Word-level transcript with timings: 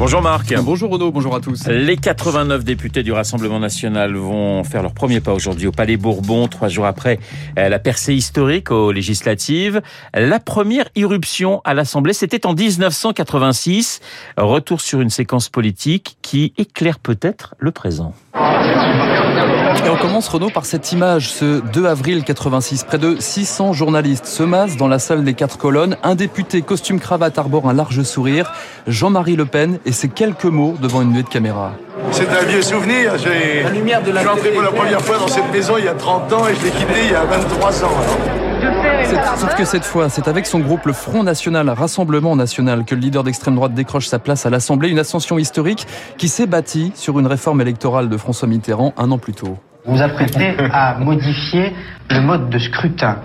Bonjour 0.00 0.22
Marc. 0.22 0.54
Bonjour 0.62 0.90
Renaud, 0.90 1.10
bonjour 1.10 1.34
à 1.34 1.40
tous. 1.40 1.66
Les 1.66 1.98
89 1.98 2.64
députés 2.64 3.02
du 3.02 3.12
Rassemblement 3.12 3.60
national 3.60 4.14
vont 4.14 4.64
faire 4.64 4.80
leur 4.80 4.94
premier 4.94 5.20
pas 5.20 5.34
aujourd'hui 5.34 5.66
au 5.66 5.72
Palais 5.72 5.98
Bourbon, 5.98 6.48
trois 6.48 6.68
jours 6.68 6.86
après 6.86 7.18
euh, 7.58 7.68
la 7.68 7.78
percée 7.78 8.14
historique 8.14 8.70
aux 8.70 8.92
législatives. 8.92 9.82
La 10.14 10.40
première 10.40 10.86
irruption 10.96 11.60
à 11.66 11.74
l'Assemblée, 11.74 12.14
c'était 12.14 12.46
en 12.46 12.54
1986. 12.54 14.00
Retour 14.38 14.80
sur 14.80 15.02
une 15.02 15.10
séquence 15.10 15.50
politique 15.50 16.16
qui 16.22 16.54
éclaire 16.56 16.98
peut-être 16.98 17.54
le 17.58 17.70
présent. 17.70 18.14
Et 18.34 19.88
on 19.88 19.96
commence 19.96 20.28
Renaud 20.28 20.50
par 20.50 20.66
cette 20.66 20.92
image, 20.92 21.30
ce 21.30 21.60
2 21.72 21.86
avril 21.86 22.22
86. 22.22 22.84
Près 22.84 22.98
de 22.98 23.16
600 23.18 23.72
journalistes 23.72 24.26
se 24.26 24.42
massent 24.42 24.76
dans 24.76 24.88
la 24.88 24.98
salle 24.98 25.24
des 25.24 25.34
quatre 25.34 25.58
colonnes. 25.58 25.96
Un 26.02 26.14
député 26.14 26.62
costume 26.62 27.00
cravate 27.00 27.38
arbore 27.38 27.68
un 27.68 27.72
large 27.72 28.02
sourire. 28.02 28.52
Jean-Marie 28.86 29.36
Le 29.36 29.46
Pen 29.46 29.78
et 29.90 29.92
ses 29.92 30.08
quelques 30.08 30.44
mots 30.44 30.76
devant 30.80 31.02
une 31.02 31.10
nuée 31.10 31.24
de 31.24 31.28
caméras. 31.28 31.72
C'est 32.12 32.28
un 32.28 32.44
vieux 32.44 32.62
souvenir. 32.62 33.18
J'ai... 33.18 33.64
La 33.64 33.70
lumière 33.70 34.00
de 34.00 34.12
la 34.12 34.20
Je 34.22 34.28
suis 34.28 34.38
entré 34.38 34.50
pour 34.50 34.62
la 34.62 34.70
première 34.70 35.00
fois 35.00 35.18
dans 35.18 35.26
cette 35.26 35.52
maison 35.52 35.74
il 35.78 35.84
y 35.84 35.88
a 35.88 35.94
30 35.94 36.32
ans 36.32 36.46
et 36.46 36.54
je 36.54 36.64
l'ai 36.64 36.70
quitté 36.70 37.06
il 37.06 37.10
y 37.10 37.14
a 37.14 37.24
23 37.24 37.84
ans. 37.84 37.88
Sauf 39.36 39.56
que 39.56 39.64
cette 39.64 39.84
fois, 39.84 40.08
c'est 40.08 40.28
avec 40.28 40.46
son 40.46 40.60
groupe 40.60 40.86
le 40.86 40.92
Front 40.92 41.24
National, 41.24 41.68
Rassemblement 41.70 42.36
National, 42.36 42.84
que 42.84 42.94
le 42.94 43.00
leader 43.00 43.24
d'extrême 43.24 43.56
droite 43.56 43.74
décroche 43.74 44.06
sa 44.06 44.20
place 44.20 44.46
à 44.46 44.50
l'Assemblée. 44.50 44.90
Une 44.90 45.00
ascension 45.00 45.38
historique 45.38 45.88
qui 46.18 46.28
s'est 46.28 46.46
bâtie 46.46 46.92
sur 46.94 47.18
une 47.18 47.26
réforme 47.26 47.60
électorale 47.60 48.08
de 48.08 48.16
François 48.16 48.46
Mitterrand 48.46 48.94
un 48.96 49.10
an 49.10 49.18
plus 49.18 49.32
tôt. 49.32 49.58
Vous 49.86 49.96
vous 49.96 50.02
apprêtez 50.02 50.54
à 50.72 50.98
modifier 51.00 51.72
le 52.10 52.20
mode 52.20 52.48
de 52.48 52.58
scrutin. 52.60 53.16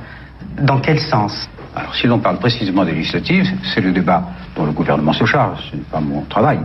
Dans 0.61 0.79
quel 0.79 0.99
sens? 0.99 1.47
Alors, 1.75 1.93
si 1.95 2.07
l'on 2.07 2.19
parle 2.19 2.37
précisément 2.37 2.85
des 2.85 2.93
législatives, 2.93 3.51
c'est 3.73 3.81
le 3.81 3.91
débat 3.91 4.23
dont 4.55 4.65
le 4.65 4.71
gouvernement 4.71 5.13
se 5.13 5.25
charge. 5.25 5.59
Ce 5.69 5.75
n'est 5.75 5.81
pas 5.83 5.99
mon 5.99 6.21
travail. 6.21 6.59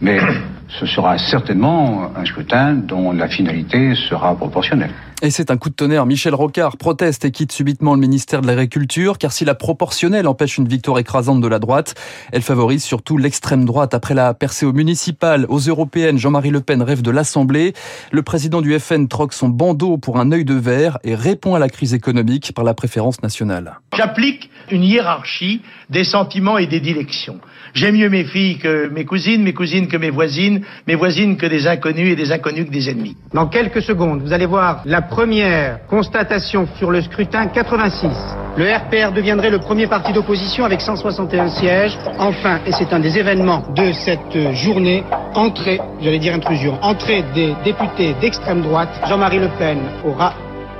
Mais 0.00 0.18
ce 0.68 0.86
sera 0.86 1.16
certainement 1.16 2.10
un 2.16 2.24
scrutin 2.24 2.74
dont 2.74 3.12
la 3.12 3.28
finalité 3.28 3.94
sera 3.94 4.34
proportionnelle. 4.34 4.90
Et 5.20 5.32
c'est 5.32 5.50
un 5.50 5.56
coup 5.56 5.68
de 5.68 5.74
tonnerre. 5.74 6.06
Michel 6.06 6.32
Rocard 6.32 6.76
proteste 6.76 7.24
et 7.24 7.32
quitte 7.32 7.50
subitement 7.50 7.94
le 7.94 8.00
ministère 8.00 8.40
de 8.40 8.46
l'Agriculture, 8.46 9.18
car 9.18 9.32
si 9.32 9.44
la 9.44 9.56
proportionnelle 9.56 10.28
empêche 10.28 10.58
une 10.58 10.68
victoire 10.68 11.00
écrasante 11.00 11.40
de 11.40 11.48
la 11.48 11.58
droite, 11.58 11.96
elle 12.30 12.42
favorise 12.42 12.84
surtout 12.84 13.18
l'extrême 13.18 13.64
droite. 13.64 13.94
Après 13.94 14.14
la 14.14 14.32
percée 14.32 14.64
aux 14.64 14.72
municipales, 14.72 15.44
aux 15.48 15.58
européennes, 15.58 16.18
Jean-Marie 16.18 16.50
Le 16.50 16.60
Pen 16.60 16.82
rêve 16.82 17.02
de 17.02 17.10
l'Assemblée. 17.10 17.72
Le 18.12 18.22
président 18.22 18.60
du 18.60 18.78
FN 18.78 19.08
troque 19.08 19.32
son 19.32 19.48
bandeau 19.48 19.98
pour 19.98 20.20
un 20.20 20.30
œil 20.30 20.44
de 20.44 20.54
verre 20.54 20.98
et 21.02 21.16
répond 21.16 21.56
à 21.56 21.58
la 21.58 21.68
crise 21.68 21.94
économique 21.94 22.52
par 22.54 22.64
la 22.64 22.74
préférence 22.74 23.20
nationale. 23.20 23.80
J'applique 23.96 24.50
une 24.70 24.84
hiérarchie 24.84 25.62
des 25.90 26.04
sentiments 26.04 26.58
et 26.58 26.68
des 26.68 26.78
dilections. 26.78 27.40
J'aime 27.74 27.96
mieux 27.96 28.08
mes 28.08 28.24
filles 28.24 28.58
que 28.58 28.88
mes 28.88 29.04
cousines, 29.04 29.42
mes 29.42 29.52
cousines 29.52 29.88
que 29.88 29.96
mes 29.96 30.10
voisines, 30.10 30.62
mes 30.86 30.94
voisines 30.94 31.36
que 31.36 31.46
des 31.46 31.66
inconnus 31.66 32.12
et 32.12 32.16
des 32.16 32.32
inconnus 32.32 32.66
que 32.66 32.70
des 32.70 32.88
ennemis. 32.88 33.16
Dans 33.34 33.46
quelques 33.46 33.82
secondes, 33.82 34.22
vous 34.22 34.32
allez 34.32 34.46
voir 34.46 34.82
la 34.84 35.02
première 35.08 35.86
constatation 35.86 36.68
sur 36.78 36.90
le 36.90 37.02
scrutin 37.02 37.46
86. 37.48 38.08
Le 38.56 38.64
RPR 38.72 39.12
deviendrait 39.12 39.50
le 39.50 39.58
premier 39.58 39.86
parti 39.86 40.12
d'opposition 40.12 40.64
avec 40.64 40.80
161 40.80 41.48
sièges. 41.48 41.98
Enfin, 42.18 42.60
et 42.66 42.72
c'est 42.72 42.92
un 42.92 43.00
des 43.00 43.18
événements 43.18 43.64
de 43.74 43.92
cette 43.92 44.54
journée, 44.54 45.04
entrée, 45.34 45.80
j'allais 46.00 46.18
dire 46.18 46.34
intrusion, 46.34 46.78
entrée 46.82 47.24
des 47.34 47.54
députés 47.64 48.14
d'extrême 48.20 48.62
droite. 48.62 48.90
Jean-Marie 49.06 49.40
Le 49.40 49.48
Pen 49.58 49.78
aura 50.04 50.34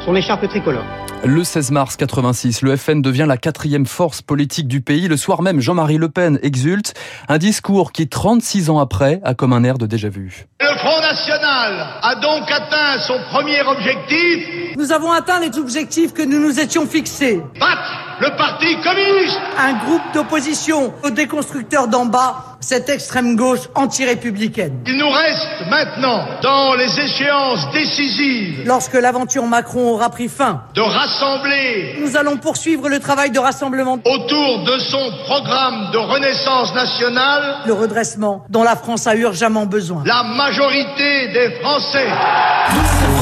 son 0.04 0.14
écharpe 0.14 0.46
tricolore. 0.48 0.84
Le 1.24 1.42
16 1.42 1.72
mars 1.72 1.96
86, 1.96 2.62
le 2.62 2.76
FN 2.76 3.02
devient 3.02 3.26
la 3.26 3.36
quatrième 3.36 3.86
force 3.86 4.22
politique 4.22 4.68
du 4.68 4.80
pays. 4.80 5.08
Le 5.08 5.16
soir 5.16 5.42
même, 5.42 5.60
Jean-Marie 5.60 5.98
Le 5.98 6.08
Pen 6.08 6.38
exulte. 6.42 6.94
Un 7.28 7.38
discours 7.38 7.90
qui, 7.90 8.08
36 8.08 8.70
ans 8.70 8.78
après, 8.78 9.20
a 9.24 9.34
comme 9.34 9.52
un 9.52 9.64
air 9.64 9.78
de 9.78 9.86
déjà-vu. 9.86 10.46
Le 10.78 10.84
Front 10.88 11.00
National 11.00 11.86
a 12.02 12.14
donc 12.14 12.48
atteint 12.50 13.00
son 13.00 13.18
premier 13.32 13.60
objectif. 13.62 14.76
Nous 14.76 14.92
avons 14.92 15.10
atteint 15.10 15.40
les 15.40 15.58
objectifs 15.58 16.14
que 16.14 16.22
nous 16.22 16.38
nous 16.38 16.60
étions 16.60 16.86
fixés. 16.86 17.42
Battre 17.58 18.07
le 18.20 18.36
Parti 18.36 18.76
communiste. 18.80 19.38
Un 19.58 19.74
groupe 19.84 20.02
d'opposition 20.14 20.92
aux 21.02 21.10
déconstructeurs 21.10 21.88
d'en 21.88 22.06
bas, 22.06 22.56
cette 22.60 22.88
extrême 22.88 23.36
gauche 23.36 23.68
anti-républicaine. 23.74 24.80
Il 24.86 24.96
nous 24.96 25.08
reste 25.08 25.48
maintenant, 25.70 26.26
dans 26.42 26.74
les 26.74 26.98
échéances 26.98 27.70
décisives, 27.72 28.62
lorsque 28.66 28.94
l'aventure 28.94 29.46
Macron 29.46 29.90
aura 29.90 30.10
pris 30.10 30.28
fin, 30.28 30.62
de 30.74 30.80
rassembler. 30.80 31.96
Nous 32.00 32.16
allons 32.16 32.36
poursuivre 32.36 32.88
le 32.88 32.98
travail 32.98 33.30
de 33.30 33.38
rassemblement 33.38 33.98
autour 34.04 34.64
de 34.64 34.78
son 34.78 35.12
programme 35.24 35.90
de 35.92 35.98
renaissance 35.98 36.74
nationale, 36.74 37.58
le 37.66 37.72
redressement 37.72 38.44
dont 38.48 38.64
la 38.64 38.76
France 38.76 39.06
a 39.06 39.14
urgemment 39.14 39.66
besoin. 39.66 40.02
La 40.04 40.24
majorité 40.24 41.28
des 41.28 41.50
Français. 41.60 42.08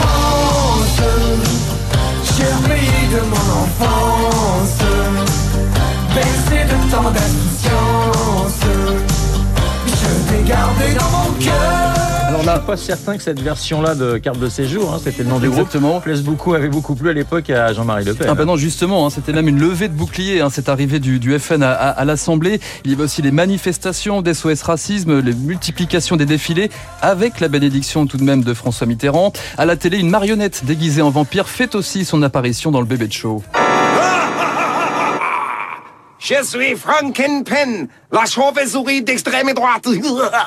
France, 0.01 1.01
de 3.07 3.21
mon 3.21 3.37
enfance 3.37 3.77
bercé 3.87 4.16
de 4.16 4.16
tant 6.97 7.11
d'insouciance. 7.11 8.61
Je 9.87 10.33
t'ai 10.33 10.49
gardé 10.49 10.95
dans 10.99 11.11
mon 11.11 11.33
cœur. 11.45 11.93
Alors 12.29 12.43
là, 12.43 12.59
pas 12.59 12.77
certain 12.77 13.17
que 13.19 13.23
cette 13.23 13.41
version-là 13.41 13.95
de 13.95 14.17
carte 14.19 14.39
de 14.39 14.49
séjour, 14.49 14.93
hein, 14.95 15.01
c'était 15.03 15.23
le 15.23 15.29
nom 15.29 15.39
du 15.39 15.47
Exactement. 15.47 15.91
groupe, 15.91 16.05
plaise 16.05 16.23
beaucoup, 16.23 16.55
avait 16.55 16.69
beaucoup 16.69 16.95
plu 16.95 17.11
à 17.11 17.13
l'époque 17.13 17.51
à 17.51 17.73
Jean-Marie 17.73 18.05
Le 18.05 18.15
Pen. 18.15 18.27
Ah 18.31 18.35
ben 18.35 18.47
non, 18.47 18.57
justement, 18.57 19.07
hein, 19.07 19.11
c'était 19.11 19.33
même 19.33 19.47
une 19.47 19.61
levée 19.61 19.89
de 19.89 19.95
bouclier, 19.95 20.41
hein, 20.41 20.49
cette 20.51 20.69
arrivée 20.71 20.99
du, 20.99 21.19
du 21.19 21.39
FN 21.39 21.63
à, 21.63 21.71
à, 21.73 21.91
à 21.91 22.05
l'Assemblée. 22.07 22.61
Il 22.85 22.91
y 22.91 22.95
avait 22.95 23.05
aussi 23.05 23.21
les 23.23 23.31
manifestations 23.31 24.23
d'SOS 24.23 24.63
Racisme, 24.63 25.21
les 25.21 25.35
multiplications 25.35 26.17
des 26.17 26.27
défilés, 26.27 26.71
avec 27.03 27.41
la 27.41 27.49
bénédiction 27.49 28.07
tout 28.07 28.17
de 28.17 28.25
même 28.25 28.43
de 28.43 28.55
François 28.55 28.87
Mitterrand. 28.87 29.33
À 29.59 29.67
la 29.67 29.77
télé, 29.77 29.99
une 29.99 30.11
marionnette 30.11 30.65
déguisée 30.65 31.03
en 31.03 31.11
vampire 31.11 31.49
fait 31.49 31.75
aussi 31.75 32.05
son 32.07 32.23
apparition 32.23 32.71
dans 32.71 32.81
le 32.81 32.87
bébé 32.87 33.07
de 33.07 33.13
show. 33.13 33.43
Je 36.29 36.43
suis 36.43 36.75
Frankenpen, 36.75 37.87
la 38.11 38.25
chauve-souris 38.25 39.03
d'extrême 39.03 39.53
droite. 39.53 39.87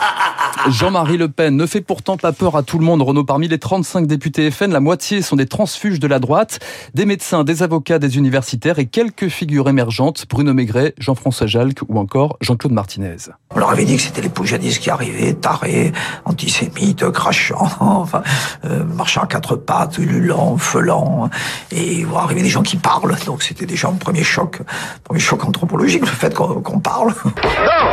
Jean-Marie 0.70 1.16
Le 1.16 1.30
Pen 1.30 1.56
ne 1.56 1.66
fait 1.66 1.80
pourtant 1.80 2.18
pas 2.18 2.34
peur 2.34 2.58
à 2.58 2.64
tout 2.64 2.80
le 2.80 2.84
monde. 2.84 3.02
Renaud, 3.02 3.24
parmi 3.24 3.48
les 3.48 3.60
35 3.60 4.06
députés 4.06 4.52
FN, 4.52 4.74
la 4.74 4.82
moitié 4.82 5.22
sont 5.22 5.38
des 5.38 5.46
transfuges 5.46 6.02
de 6.02 6.08
la 6.08 6.20
droite, 6.20 6.60
des 6.96 7.06
médecins, 7.06 7.46
des 7.46 7.64
avocats, 7.64 7.98
des 7.98 8.18
universitaires 8.18 8.78
et 8.78 8.88
quelques 8.88 9.30
figures 9.30 9.70
émergentes, 9.70 10.26
Bruno 10.30 10.54
Maigret, 10.54 10.96
Jean-François 10.98 11.48
Jalc 11.48 11.80
ou 11.88 11.98
encore 11.98 12.36
Jean-Claude 12.42 12.74
Martinez. 12.74 13.16
On 13.56 13.60
leur 13.60 13.72
avait 13.72 13.86
dit 13.86 13.96
que 13.96 14.02
c'était 14.02 14.22
les 14.22 14.30
poujadistes 14.30 14.82
qui 14.82 14.90
arrivaient, 14.90 15.34
tarés, 15.34 15.94
antisémites, 16.26 17.10
crachants, 17.12 17.70
enfin, 17.80 18.22
euh, 18.66 18.84
marchant 18.84 19.22
à 19.22 19.28
quatre 19.28 19.56
pattes, 19.56 19.98
ululants, 19.98 20.58
feulants, 20.58 21.30
et 21.72 22.04
vont 22.04 22.18
arriver 22.18 22.42
des 22.42 22.50
gens 22.50 22.64
qui 22.64 22.76
parlent. 22.76 23.16
Donc 23.26 23.44
c'était 23.44 23.66
déjà 23.66 23.88
un 23.88 23.94
premier 23.94 24.24
choc, 24.24 24.62
premier 25.06 25.22
choc 25.22 25.46
anthropologique, 25.70 26.02
le 26.02 26.08
fait 26.08 26.34
qu'on 26.34 26.62
qu 26.62 26.80
parle. 26.80 27.10
Non, 27.10 27.34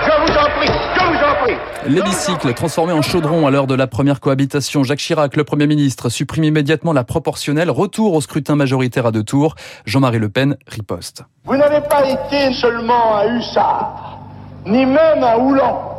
je 0.02 0.32
vous 0.32 0.38
en 0.38 0.44
prie, 0.58 0.70
je 0.94 1.04
vous 1.04 1.24
en 1.24 1.44
prie. 1.44 1.56
L'hémicycle 1.86 2.54
transformé 2.54 2.92
en 2.92 3.02
chaudron 3.02 3.46
à 3.46 3.50
l'heure 3.50 3.66
de 3.66 3.74
la 3.74 3.86
première 3.86 4.20
cohabitation. 4.20 4.82
Jacques 4.82 4.98
Chirac, 4.98 5.36
le 5.36 5.44
Premier 5.44 5.66
ministre, 5.66 6.08
supprime 6.08 6.44
immédiatement 6.44 6.92
la 6.92 7.04
proportionnelle. 7.04 7.70
Retour 7.70 8.14
au 8.14 8.20
scrutin 8.20 8.56
majoritaire 8.56 9.06
à 9.06 9.12
deux 9.12 9.24
tours. 9.24 9.56
Jean-Marie 9.84 10.18
Le 10.18 10.30
Pen 10.30 10.56
riposte. 10.66 11.22
Vous 11.44 11.56
n'avez 11.56 11.82
pas 11.82 12.02
été 12.08 12.54
seulement 12.54 13.18
un 13.18 13.36
hussard, 13.36 14.20
ni 14.64 14.86
même 14.86 15.22
un 15.22 15.36
houlan 15.36 15.92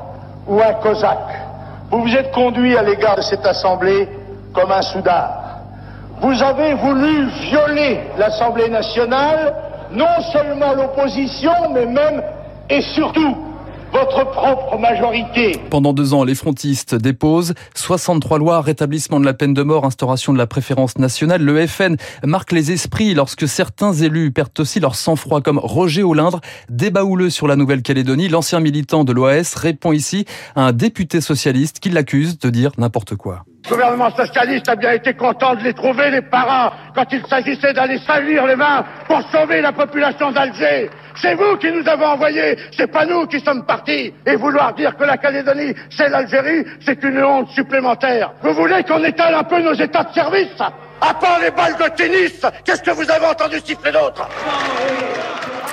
ou 0.47 0.59
un 0.59 0.73
cosaque. 0.81 1.41
Vous 1.91 2.01
vous 2.01 2.15
êtes 2.15 2.31
conduit 2.31 2.75
à 2.75 2.81
l'égard 2.81 3.17
de 3.17 3.21
cette 3.21 3.45
assemblée 3.45 4.09
comme 4.53 4.71
un 4.71 4.81
soudard. 4.81 5.43
Vous 6.21 6.41
avez 6.41 6.73
voulu 6.73 7.27
violer 7.49 7.99
l'Assemblée 8.17 8.69
nationale, 8.69 9.53
non 9.91 10.21
seulement 10.31 10.73
l'opposition, 10.73 11.51
mais 11.73 11.85
même 11.85 12.21
et 12.69 12.81
surtout 12.81 13.35
votre 13.91 14.29
propre 14.31 14.77
majorité. 14.77 15.59
Pendant 15.69 15.93
deux 15.93 16.13
ans, 16.13 16.23
les 16.23 16.35
frontistes 16.35 16.95
déposent 16.95 17.53
63 17.75 18.37
lois, 18.37 18.61
rétablissement 18.61 19.19
de 19.19 19.25
la 19.25 19.33
peine 19.33 19.53
de 19.53 19.63
mort, 19.63 19.85
instauration 19.85 20.33
de 20.33 20.37
la 20.37 20.47
préférence 20.47 20.97
nationale. 20.97 21.41
Le 21.41 21.65
FN 21.65 21.95
marque 22.23 22.51
les 22.51 22.71
esprits 22.71 23.13
lorsque 23.13 23.47
certains 23.47 23.93
élus 23.93 24.31
perdent 24.31 24.59
aussi 24.59 24.79
leur 24.79 24.95
sang-froid, 24.95 25.41
comme 25.41 25.57
Roger 25.57 26.03
Olindre, 26.03 26.41
débat 26.69 27.05
houleux 27.05 27.29
sur 27.29 27.47
la 27.47 27.55
Nouvelle-Calédonie. 27.55 28.27
L'ancien 28.27 28.59
militant 28.59 29.03
de 29.03 29.13
l'OAS 29.13 29.55
répond 29.55 29.93
ici 29.93 30.25
à 30.55 30.67
un 30.67 30.71
député 30.73 31.21
socialiste 31.21 31.79
qui 31.79 31.89
l'accuse 31.89 32.39
de 32.39 32.49
dire 32.49 32.71
n'importe 32.77 33.15
quoi. 33.15 33.45
Le 33.69 33.75
gouvernement 33.75 34.09
socialiste 34.15 34.69
a 34.69 34.77
bien 34.77 34.93
été 34.93 35.13
content 35.13 35.53
de 35.55 35.61
les 35.61 35.73
trouver, 35.73 36.09
les 36.09 36.21
parents, 36.21 36.71
quand 36.95 37.03
il 37.11 37.21
s'agissait 37.27 37.73
d'aller 37.73 37.99
salir 37.99 38.45
les 38.47 38.55
mains 38.55 38.85
pour 39.07 39.21
sauver 39.29 39.59
la 39.59 39.73
population 39.73 40.31
d'Alger. 40.31 40.89
C'est 41.15 41.33
vous 41.33 41.57
qui 41.57 41.69
nous 41.73 41.85
avez 41.85 42.05
envoyés, 42.05 42.57
c'est 42.71 42.87
pas 42.87 43.05
nous 43.05 43.27
qui 43.27 43.41
sommes 43.41 43.65
partis. 43.65 44.13
Et 44.25 44.37
vouloir 44.37 44.73
dire 44.73 44.95
que 44.95 45.03
la 45.03 45.17
Calédonie, 45.17 45.75
c'est 45.89 46.07
l'Algérie, 46.07 46.65
c'est 46.79 47.03
une 47.03 47.21
honte 47.21 47.49
supplémentaire. 47.49 48.31
Vous 48.41 48.53
voulez 48.53 48.83
qu'on 48.83 49.03
étale 49.03 49.35
un 49.35 49.43
peu 49.43 49.59
nos 49.59 49.73
états 49.73 50.05
de 50.05 50.13
service? 50.13 50.61
À 51.01 51.13
part 51.13 51.39
les 51.41 51.51
balles 51.51 51.75
de 51.75 51.89
tennis, 51.89 52.41
qu'est-ce 52.63 52.81
que 52.81 52.91
vous 52.91 53.11
avez 53.11 53.25
entendu 53.25 53.57
siffler 53.65 53.91
d'autre? 53.91 54.29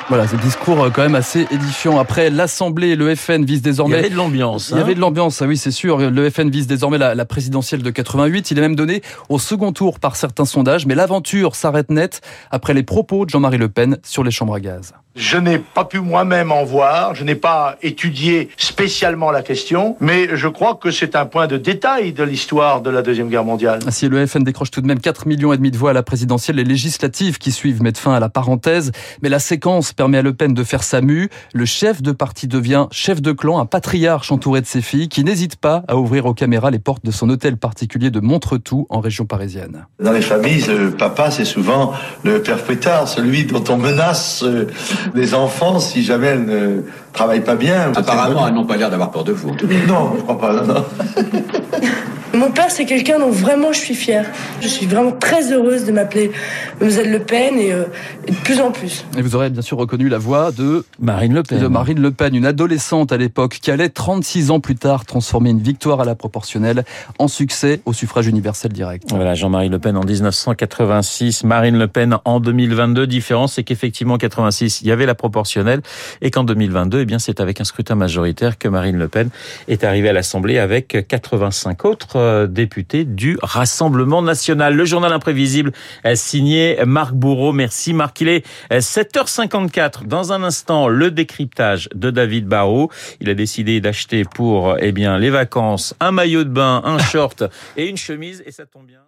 Voilà, 0.08 0.28
ce 0.28 0.36
discours 0.36 0.84
euh, 0.84 0.90
quand 0.90 1.02
même 1.02 1.14
assez 1.14 1.46
édifiant. 1.50 1.98
Après 1.98 2.28
l'Assemblée, 2.28 2.94
le 2.94 3.14
FN 3.14 3.44
vise 3.44 3.62
désormais... 3.62 3.94
Il 3.94 3.96
y 3.96 4.00
avait 4.00 4.10
de 4.10 4.16
l'ambiance. 4.16 4.68
Il 4.70 4.76
y 4.76 4.80
avait 4.80 4.92
hein. 4.92 4.96
de 4.96 5.00
l'ambiance, 5.00 5.40
ah 5.40 5.46
oui 5.46 5.56
c'est 5.56 5.70
sûr. 5.70 5.98
Le 5.98 6.30
FN 6.30 6.50
vise 6.50 6.66
désormais 6.66 6.98
la, 6.98 7.14
la 7.14 7.24
présidentielle 7.24 7.82
de 7.82 7.90
88. 7.90 8.50
Il 8.50 8.58
est 8.58 8.60
même 8.60 8.76
donné 8.76 9.02
au 9.30 9.38
second 9.38 9.72
tour 9.72 9.98
par 9.98 10.16
certains 10.16 10.44
sondages. 10.44 10.84
Mais 10.86 10.94
l'aventure 10.94 11.56
s'arrête 11.56 11.90
net 11.90 12.20
après 12.50 12.74
les 12.74 12.82
propos 12.82 13.24
de 13.24 13.30
Jean-Marie 13.30 13.58
Le 13.58 13.68
Pen 13.68 13.98
sur 14.02 14.22
les 14.24 14.30
chambres 14.30 14.54
à 14.54 14.60
gaz. 14.60 14.92
Je 15.16 15.36
n'ai 15.36 15.58
pas 15.60 15.84
pu 15.84 16.00
moi-même 16.00 16.50
en 16.50 16.64
voir, 16.64 17.14
je 17.14 17.22
n'ai 17.22 17.36
pas 17.36 17.76
étudié 17.82 18.48
spécialement 18.56 19.30
la 19.30 19.42
question, 19.42 19.96
mais 20.00 20.36
je 20.36 20.48
crois 20.48 20.74
que 20.74 20.90
c'est 20.90 21.14
un 21.14 21.24
point 21.24 21.46
de 21.46 21.56
détail 21.56 22.12
de 22.12 22.24
l'histoire 22.24 22.82
de 22.82 22.90
la 22.90 23.00
Deuxième 23.00 23.28
Guerre 23.28 23.44
mondiale. 23.44 23.78
Si 23.90 24.08
le 24.08 24.26
FN 24.26 24.42
décroche 24.42 24.72
tout 24.72 24.80
de 24.80 24.88
même 24.88 24.98
4 24.98 25.28
millions 25.28 25.52
et 25.52 25.56
demi 25.56 25.70
de 25.70 25.78
voix 25.78 25.90
à 25.90 25.92
la 25.92 26.02
présidentielle, 26.02 26.56
les 26.56 26.64
législatives 26.64 27.38
qui 27.38 27.52
suivent 27.52 27.80
mettent 27.80 27.98
fin 27.98 28.12
à 28.12 28.18
la 28.18 28.28
parenthèse, 28.28 28.90
mais 29.22 29.28
la 29.28 29.38
séquence 29.38 29.92
permet 29.92 30.18
à 30.18 30.22
Le 30.22 30.34
Pen 30.34 30.52
de 30.52 30.64
faire 30.64 30.82
sa 30.82 31.00
mue. 31.00 31.28
Le 31.52 31.64
chef 31.64 32.02
de 32.02 32.10
parti 32.10 32.48
devient 32.48 32.88
chef 32.90 33.22
de 33.22 33.30
clan, 33.30 33.60
un 33.60 33.66
patriarche 33.66 34.32
entouré 34.32 34.62
de 34.62 34.66
ses 34.66 34.82
filles 34.82 35.08
qui 35.08 35.22
n'hésite 35.22 35.54
pas 35.54 35.84
à 35.86 35.96
ouvrir 35.96 36.26
aux 36.26 36.34
caméras 36.34 36.72
les 36.72 36.80
portes 36.80 37.04
de 37.04 37.12
son 37.12 37.30
hôtel 37.30 37.56
particulier 37.56 38.10
de 38.10 38.18
Montretout 38.18 38.88
en 38.90 38.98
région 38.98 39.26
parisienne. 39.26 39.86
Dans 40.00 40.10
les 40.10 40.22
familles, 40.22 40.64
le 40.66 40.90
papa 40.90 41.30
c'est 41.30 41.44
souvent 41.44 41.92
le 42.24 42.42
père 42.42 42.58
fouettard, 42.58 43.06
celui 43.06 43.44
dont 43.44 43.62
on 43.68 43.76
menace 43.76 44.42
euh, 44.42 44.66
les 45.14 45.34
enfants 45.34 45.78
si 45.78 46.02
jamais 46.02 46.28
elles 46.28 46.44
ne 46.44 46.82
travaillent 47.12 47.44
pas 47.44 47.56
bien. 47.56 47.92
Apparemment, 47.94 48.46
elles 48.48 48.54
n'ont 48.54 48.66
pas 48.66 48.76
l'air 48.76 48.90
d'avoir 48.90 49.10
peur 49.10 49.24
de 49.24 49.32
vous. 49.32 49.50
Non, 49.88 50.12
je 50.16 50.22
crois 50.22 50.38
pas. 50.38 50.52
Non, 50.52 50.74
non. 50.74 50.84
Mon 52.34 52.50
père, 52.50 52.68
c'est 52.68 52.84
quelqu'un 52.84 53.20
dont 53.20 53.30
vraiment 53.30 53.72
je 53.72 53.78
suis 53.78 53.94
fière. 53.94 54.26
Je 54.60 54.66
suis 54.66 54.86
vraiment 54.86 55.12
très 55.12 55.52
heureuse 55.52 55.84
de 55.84 55.92
m'appeler 55.92 56.32
Mlle 56.80 57.12
Le 57.12 57.20
Pen 57.20 57.56
et, 57.58 57.72
euh, 57.72 57.84
et, 58.26 58.32
de 58.32 58.36
plus 58.36 58.60
en 58.60 58.72
plus. 58.72 59.04
Et 59.16 59.22
vous 59.22 59.36
aurez 59.36 59.50
bien 59.50 59.62
sûr 59.62 59.78
reconnu 59.78 60.08
la 60.08 60.18
voix 60.18 60.50
de 60.50 60.84
Marine 60.98 61.32
Le 61.32 61.44
Pen. 61.44 61.60
De 61.60 61.68
Marine 61.68 62.00
Le 62.00 62.10
Pen, 62.10 62.34
une 62.34 62.46
adolescente 62.46 63.12
à 63.12 63.18
l'époque 63.18 63.58
qui 63.62 63.70
allait 63.70 63.88
36 63.88 64.50
ans 64.50 64.58
plus 64.58 64.74
tard 64.74 65.04
transformer 65.04 65.50
une 65.50 65.60
victoire 65.60 66.00
à 66.00 66.04
la 66.04 66.16
proportionnelle 66.16 66.84
en 67.20 67.28
succès 67.28 67.80
au 67.86 67.92
suffrage 67.92 68.26
universel 68.26 68.72
direct. 68.72 69.04
Voilà, 69.10 69.34
Jean-Marie 69.34 69.68
Le 69.68 69.78
Pen 69.78 69.96
en 69.96 70.04
1986, 70.04 71.44
Marine 71.44 71.78
Le 71.78 71.86
Pen 71.86 72.16
en 72.24 72.40
2022. 72.40 73.06
Différence, 73.06 73.54
c'est 73.54 73.62
qu'effectivement 73.62 74.14
en 74.14 74.18
86, 74.18 74.80
il 74.82 74.88
y 74.88 74.90
avait 74.90 75.06
la 75.06 75.14
proportionnelle 75.14 75.82
et 76.20 76.32
qu'en 76.32 76.42
2022, 76.42 77.00
eh 77.00 77.04
bien, 77.04 77.20
c'est 77.20 77.38
avec 77.38 77.60
un 77.60 77.64
scrutin 77.64 77.94
majoritaire 77.94 78.58
que 78.58 78.66
Marine 78.66 78.96
Le 78.96 79.06
Pen 79.06 79.28
est 79.68 79.84
arrivée 79.84 80.08
à 80.08 80.12
l'Assemblée 80.12 80.58
avec 80.58 81.06
85 81.06 81.84
autres 81.84 82.23
député 82.48 83.04
du 83.04 83.38
Rassemblement 83.42 84.22
national. 84.22 84.74
Le 84.74 84.84
journal 84.84 85.12
imprévisible 85.12 85.72
signé 86.14 86.78
Marc 86.86 87.14
Bourreau. 87.14 87.52
Merci 87.52 87.92
Marc. 87.92 88.20
Il 88.20 88.28
est 88.28 88.46
7h54. 88.70 90.04
Dans 90.06 90.32
un 90.32 90.42
instant, 90.42 90.88
le 90.88 91.10
décryptage 91.10 91.88
de 91.94 92.10
David 92.10 92.46
Barrault. 92.46 92.90
Il 93.20 93.30
a 93.30 93.34
décidé 93.34 93.80
d'acheter 93.80 94.24
pour 94.24 94.76
eh 94.80 94.92
bien 94.92 95.18
les 95.18 95.30
vacances 95.30 95.94
un 96.00 96.10
maillot 96.10 96.44
de 96.44 96.50
bain, 96.50 96.82
un 96.84 96.98
short 96.98 97.44
et 97.76 97.88
une 97.88 97.96
chemise 97.96 98.42
et 98.46 98.52
ça 98.52 98.66
tombe 98.66 98.86
bien. 98.86 99.04